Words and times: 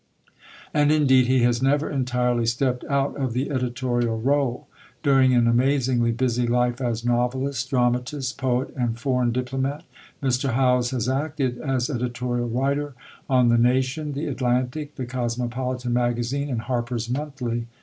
And 0.73 0.91
indeed 0.91 1.27
he 1.27 1.43
has 1.43 1.61
never 1.61 1.87
entirely 1.87 2.47
stepped 2.47 2.83
out 2.85 3.15
of 3.17 3.33
the 3.33 3.51
editorial 3.51 4.19
rôle. 4.19 4.63
During 5.03 5.35
an 5.35 5.45
amazingly 5.45 6.11
busy 6.11 6.47
life 6.47 6.81
as 6.81 7.05
novelist, 7.05 7.69
dramatist, 7.69 8.35
poet, 8.35 8.73
and 8.75 8.97
foreign 8.97 9.31
diplomat, 9.31 9.83
Mr. 10.19 10.53
Howells 10.53 10.89
has 10.89 11.07
acted 11.07 11.59
as 11.59 11.87
editorial 11.87 12.49
writer 12.49 12.95
on 13.29 13.49
the 13.49 13.59
Nation, 13.59 14.13
the 14.13 14.25
Atlantic, 14.25 14.95
the 14.95 15.05
Cosmopolitan 15.05 15.93
Magazine, 15.93 16.49
and 16.49 16.61
Harper's 16.61 17.07
Monthly. 17.07 17.67